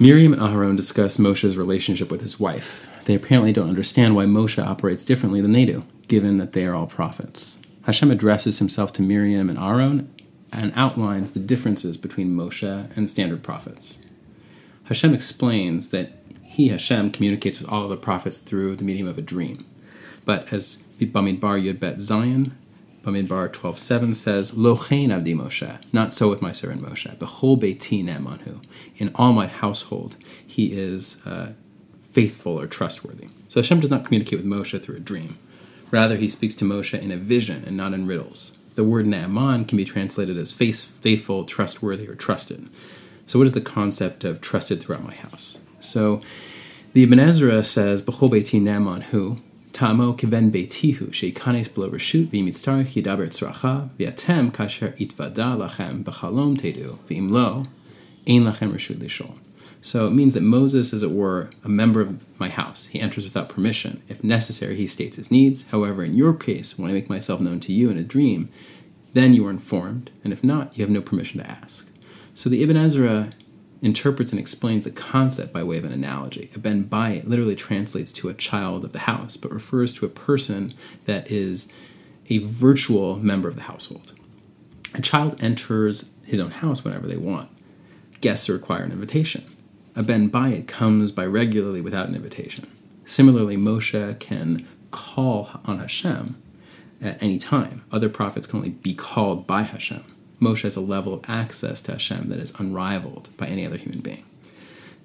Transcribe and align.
Miriam 0.00 0.32
and 0.32 0.42
Aharon 0.42 0.76
discuss 0.76 1.16
Moshe's 1.16 1.56
relationship 1.56 2.10
with 2.10 2.22
his 2.22 2.40
wife. 2.40 2.86
They 3.04 3.14
apparently 3.14 3.52
don't 3.52 3.68
understand 3.68 4.16
why 4.16 4.24
Moshe 4.24 4.62
operates 4.64 5.04
differently 5.04 5.40
than 5.40 5.52
they 5.52 5.64
do, 5.64 5.84
given 6.08 6.38
that 6.38 6.52
they 6.52 6.64
are 6.64 6.74
all 6.74 6.86
prophets. 6.86 7.58
Hashem 7.82 8.10
addresses 8.10 8.58
himself 8.58 8.92
to 8.94 9.02
Miriam 9.02 9.50
and 9.50 9.58
Aaron 9.58 10.12
and 10.52 10.72
outlines 10.76 11.32
the 11.32 11.40
differences 11.40 11.96
between 11.96 12.34
Moshe 12.34 12.96
and 12.96 13.10
standard 13.10 13.42
prophets. 13.42 13.98
Hashem 14.84 15.14
explains 15.14 15.90
that 15.90 16.12
he, 16.42 16.68
Hashem, 16.68 17.10
communicates 17.12 17.60
with 17.60 17.70
all 17.70 17.84
of 17.84 17.90
the 17.90 17.96
prophets 17.96 18.38
through 18.38 18.76
the 18.76 18.84
medium 18.84 19.06
of 19.06 19.18
a 19.18 19.22
dream. 19.22 19.64
But 20.24 20.52
as 20.52 20.84
Bamidbar 21.00 21.62
Yud 21.62 21.80
Bet 21.80 21.96
Zayin, 21.96 22.52
Bamidbar 23.02 23.48
12.7 23.48 24.14
says, 24.14 24.52
Lochein 24.52 25.08
Avdi 25.08 25.34
Moshe, 25.34 25.80
not 25.92 26.12
so 26.12 26.30
with 26.30 26.40
my 26.40 26.52
servant 26.52 26.82
Moshe, 26.82 27.12
Bechol 27.16 27.58
Beiti 27.58 28.04
Ne'emanhu, 28.04 28.62
in 28.96 29.10
all 29.16 29.32
my 29.32 29.48
household 29.48 30.16
he 30.46 30.72
is 30.72 31.20
uh, 31.26 31.52
faithful 32.12 32.60
or 32.60 32.66
trustworthy. 32.68 33.28
So 33.48 33.60
Hashem 33.60 33.80
does 33.80 33.90
not 33.90 34.04
communicate 34.04 34.38
with 34.38 34.46
Moshe 34.46 34.80
through 34.80 34.96
a 34.96 35.00
dream. 35.00 35.36
Rather, 35.90 36.16
he 36.16 36.28
speaks 36.28 36.54
to 36.54 36.64
Moshe 36.64 36.98
in 36.98 37.10
a 37.10 37.16
vision 37.16 37.64
and 37.66 37.76
not 37.76 37.92
in 37.92 38.06
riddles. 38.06 38.56
The 38.76 38.84
word 38.84 39.06
ne'eman 39.06 39.66
can 39.66 39.76
be 39.76 39.84
translated 39.84 40.38
as 40.38 40.52
faithful, 40.52 41.44
trustworthy, 41.44 42.08
or 42.08 42.14
trusted. 42.14 42.68
So, 43.26 43.38
what 43.38 43.46
is 43.46 43.52
the 43.52 43.60
concept 43.60 44.24
of 44.24 44.40
trusted 44.40 44.80
throughout 44.80 45.04
my 45.04 45.14
house? 45.14 45.58
So, 45.80 46.22
the 46.94 47.02
Ibn 47.02 47.18
Ezra 47.18 47.64
says, 47.64 48.00
B'chol 48.00 48.30
beiti 48.30 48.62
Ne'eman 49.72 49.96
hu, 49.96 50.12
Tamo 50.12 50.12
kiven 50.14 50.50
beitihu, 50.50 51.10
sheikanes 51.10 51.68
b'lo 51.68 51.90
reshut, 51.90 52.28
v'imitztarich 52.28 53.02
yidaber 53.02 53.28
tzracha, 53.28 53.90
v'yatem 53.98 54.52
kasher 54.52 54.96
itvada 54.98 55.56
lachem 55.56 56.04
b'chalom 56.04 56.56
tedu, 56.56 56.98
v'im 57.08 57.30
lo, 57.30 57.64
ein 58.26 58.44
lachem 58.44 58.72
reshut 58.72 58.96
lishol. 58.96 59.38
So 59.80 60.06
it 60.06 60.12
means 60.12 60.34
that 60.34 60.42
Moses, 60.42 60.92
as 60.92 61.02
it 61.02 61.10
were, 61.10 61.50
a 61.64 61.68
member 61.68 62.00
of 62.00 62.20
my 62.38 62.48
house. 62.48 62.86
He 62.86 63.00
enters 63.00 63.24
without 63.24 63.48
permission. 63.48 64.00
If 64.08 64.22
necessary, 64.22 64.76
he 64.76 64.86
states 64.86 65.16
his 65.16 65.32
needs. 65.32 65.68
However, 65.72 66.04
in 66.04 66.14
your 66.14 66.34
case, 66.34 66.78
when 66.78 66.88
I 66.88 66.94
make 66.94 67.10
myself 67.10 67.40
known 67.40 67.58
to 67.60 67.72
you 67.72 67.90
in 67.90 67.98
a 67.98 68.04
dream, 68.04 68.48
then 69.12 69.34
you 69.34 69.44
are 69.46 69.50
informed, 69.50 70.10
and 70.22 70.32
if 70.32 70.44
not, 70.44 70.78
you 70.78 70.82
have 70.82 70.90
no 70.90 71.00
permission 71.00 71.40
to 71.40 71.50
ask. 71.50 71.90
So 72.32 72.48
the 72.48 72.62
Ibn 72.62 72.76
Ezra 72.76 73.32
interprets 73.82 74.30
and 74.30 74.40
explains 74.40 74.84
the 74.84 74.90
concept 74.90 75.52
by 75.52 75.62
way 75.62 75.76
of 75.76 75.84
an 75.84 75.92
analogy. 75.92 76.50
A 76.54 76.58
ben 76.58 76.84
bayit 76.84 77.28
literally 77.28 77.56
translates 77.56 78.12
to 78.12 78.28
a 78.28 78.34
child 78.34 78.84
of 78.84 78.92
the 78.92 79.00
house, 79.00 79.36
but 79.36 79.52
refers 79.52 79.92
to 79.94 80.06
a 80.06 80.08
person 80.08 80.72
that 81.04 81.30
is 81.30 81.70
a 82.30 82.38
virtual 82.38 83.16
member 83.16 83.48
of 83.48 83.56
the 83.56 83.62
household. 83.62 84.12
A 84.94 85.02
child 85.02 85.42
enters 85.42 86.10
his 86.24 86.38
own 86.38 86.52
house 86.52 86.84
whenever 86.84 87.06
they 87.06 87.16
want. 87.16 87.50
Guests 88.20 88.48
require 88.48 88.84
an 88.84 88.92
invitation. 88.92 89.44
A 89.96 90.02
ben 90.02 90.30
bayit 90.30 90.68
comes 90.68 91.10
by 91.10 91.26
regularly 91.26 91.80
without 91.80 92.08
an 92.08 92.14
invitation. 92.14 92.70
Similarly, 93.04 93.56
Moshe 93.56 94.18
can 94.20 94.66
call 94.90 95.50
on 95.64 95.80
Hashem 95.80 96.40
at 97.02 97.20
any 97.20 97.38
time. 97.38 97.82
Other 97.90 98.08
prophets 98.08 98.46
can 98.46 98.58
only 98.58 98.70
be 98.70 98.94
called 98.94 99.46
by 99.46 99.62
Hashem. 99.62 100.04
Moshe 100.42 100.62
has 100.62 100.76
a 100.76 100.80
level 100.80 101.14
of 101.14 101.24
access 101.28 101.80
to 101.82 101.92
Hashem 101.92 102.28
that 102.28 102.40
is 102.40 102.52
unrivaled 102.58 103.28
by 103.36 103.46
any 103.46 103.64
other 103.64 103.76
human 103.76 104.00
being. 104.00 104.24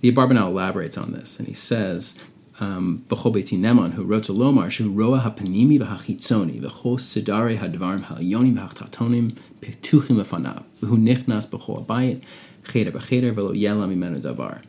The 0.00 0.12
Abarbanel 0.12 0.48
elaborates 0.48 0.96
on 0.96 1.12
this, 1.12 1.38
and 1.38 1.48
he 1.48 1.54
says, 1.54 2.20
um, 2.60 3.04
ne'eman 3.08 3.92
hu 3.92 4.06
rotza 4.06 4.36
lomar 4.36 4.70
shu 4.70 4.88
roa 4.90 5.20
hapanimi 5.20 5.80
v'hachitzoni 5.80 6.60
v'chol 6.60 7.00
sidare 7.00 7.58
hadvarim 7.58 8.04
ha'yonim 8.04 8.54
v'hachtatonim 8.54 9.36
petuchim 9.60 10.22
lefanav 10.22 10.62
v'hu 10.80 10.96
nichnas 10.96 11.50
b'chol 11.50 11.84
abayit 11.84 12.22
cheder 12.68 12.92
b'cheder 12.92 13.34
v'lo 13.34 13.52
yela 13.60 13.88
mimenu 13.88 14.22
davar. 14.22 14.62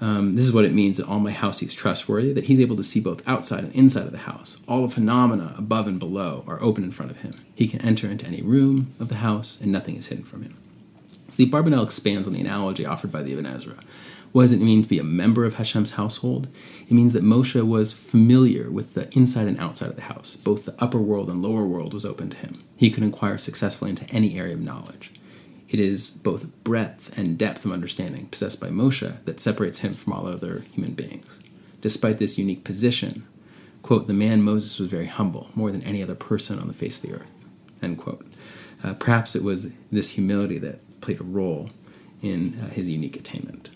Um, 0.00 0.36
this 0.36 0.44
is 0.44 0.52
what 0.52 0.66
it 0.66 0.74
means 0.74 0.98
that 0.98 1.06
all 1.06 1.20
my 1.20 1.30
house 1.30 1.60
he's 1.60 1.74
trustworthy, 1.74 2.32
that 2.34 2.44
he's 2.44 2.60
able 2.60 2.76
to 2.76 2.82
see 2.82 3.00
both 3.00 3.26
outside 3.26 3.64
and 3.64 3.74
inside 3.74 4.04
of 4.04 4.12
the 4.12 4.18
house. 4.18 4.58
All 4.68 4.86
the 4.86 4.92
phenomena 4.94 5.54
above 5.56 5.86
and 5.86 5.98
below 5.98 6.44
are 6.46 6.62
open 6.62 6.84
in 6.84 6.90
front 6.90 7.10
of 7.10 7.22
him. 7.22 7.44
He 7.54 7.66
can 7.66 7.80
enter 7.80 8.06
into 8.06 8.26
any 8.26 8.42
room 8.42 8.92
of 9.00 9.08
the 9.08 9.16
house, 9.16 9.60
and 9.60 9.72
nothing 9.72 9.96
is 9.96 10.08
hidden 10.08 10.24
from 10.24 10.42
him. 10.42 10.56
So 11.30 11.36
the 11.38 11.50
Abarbanel 11.50 11.84
expands 11.84 12.28
on 12.28 12.34
the 12.34 12.40
analogy 12.40 12.84
offered 12.84 13.10
by 13.10 13.22
the 13.22 13.32
Ibn 13.32 13.46
Ezra. 13.46 13.78
What 14.32 14.42
does 14.42 14.52
it 14.52 14.60
mean 14.60 14.82
to 14.82 14.88
be 14.88 14.98
a 14.98 15.04
member 15.04 15.46
of 15.46 15.54
Hashem's 15.54 15.92
household? 15.92 16.48
It 16.82 16.92
means 16.92 17.14
that 17.14 17.24
Moshe 17.24 17.66
was 17.66 17.94
familiar 17.94 18.70
with 18.70 18.92
the 18.92 19.08
inside 19.16 19.48
and 19.48 19.58
outside 19.58 19.88
of 19.88 19.96
the 19.96 20.02
house. 20.02 20.36
Both 20.36 20.66
the 20.66 20.74
upper 20.78 20.98
world 20.98 21.30
and 21.30 21.40
lower 21.40 21.64
world 21.64 21.94
was 21.94 22.04
open 22.04 22.28
to 22.28 22.36
him. 22.36 22.62
He 22.76 22.90
could 22.90 23.02
inquire 23.02 23.38
successfully 23.38 23.90
into 23.90 24.04
any 24.10 24.38
area 24.38 24.52
of 24.52 24.60
knowledge. 24.60 25.10
It 25.68 25.80
is 25.80 26.10
both 26.10 26.46
breadth 26.62 27.16
and 27.18 27.36
depth 27.36 27.64
of 27.64 27.72
understanding 27.72 28.26
possessed 28.26 28.60
by 28.60 28.68
Moshe 28.68 29.24
that 29.24 29.40
separates 29.40 29.78
him 29.78 29.94
from 29.94 30.12
all 30.12 30.26
other 30.26 30.60
human 30.72 30.94
beings. 30.94 31.40
Despite 31.80 32.18
this 32.18 32.38
unique 32.38 32.64
position, 32.64 33.26
quote, 33.82 34.06
the 34.06 34.14
man 34.14 34.42
Moses 34.42 34.78
was 34.78 34.88
very 34.88 35.06
humble, 35.06 35.50
more 35.54 35.72
than 35.72 35.82
any 35.82 36.02
other 36.02 36.14
person 36.14 36.58
on 36.58 36.68
the 36.68 36.74
face 36.74 37.02
of 37.02 37.10
the 37.10 37.16
earth, 37.16 37.32
end 37.82 37.98
quote. 37.98 38.24
Uh, 38.82 38.94
perhaps 38.94 39.34
it 39.34 39.42
was 39.42 39.70
this 39.90 40.10
humility 40.10 40.58
that 40.58 41.00
played 41.00 41.20
a 41.20 41.24
role 41.24 41.70
in 42.22 42.58
uh, 42.60 42.68
his 42.68 42.88
unique 42.88 43.16
attainment. 43.16 43.70